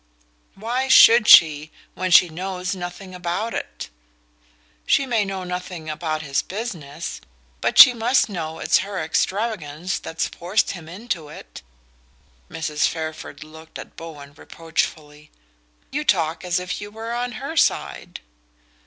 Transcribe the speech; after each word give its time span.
"Why 0.55 0.87
should 0.87 1.27
she, 1.27 1.69
when 1.93 2.09
she 2.09 2.27
knows 2.27 2.73
nothing 2.75 3.13
about 3.13 3.53
it?" 3.53 3.91
"She 4.87 5.05
may 5.05 5.23
know 5.25 5.43
nothing 5.43 5.91
about 5.91 6.23
his 6.23 6.41
business; 6.41 7.21
but 7.61 7.77
she 7.77 7.93
must 7.93 8.27
know 8.27 8.57
it's 8.57 8.79
her 8.79 8.99
extravagance 8.99 9.99
that's 9.99 10.27
forced 10.27 10.71
him 10.71 10.89
into 10.89 11.29
it." 11.29 11.61
Mrs. 12.49 12.87
Fairford 12.87 13.43
looked 13.43 13.77
at 13.77 13.95
Bowen 13.95 14.33
reproachfully. 14.33 15.29
"You 15.91 16.03
talk 16.03 16.43
as 16.43 16.59
if 16.59 16.81
you 16.81 16.89
were 16.89 17.13
on 17.13 17.33
her 17.33 17.55
side!" 17.55 18.21